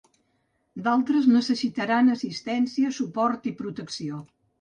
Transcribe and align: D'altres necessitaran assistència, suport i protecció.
D'altres 0.85 1.27
necessitaran 1.33 2.09
assistència, 2.13 2.95
suport 3.01 3.47
i 3.53 3.55
protecció. 3.61 4.23